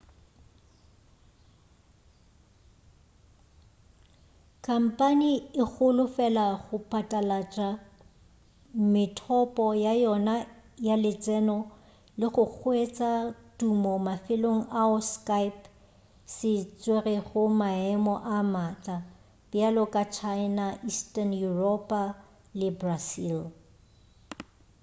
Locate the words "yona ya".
10.05-10.95